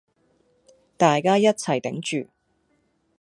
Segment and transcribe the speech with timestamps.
[0.97, 2.27] 大家一齊頂住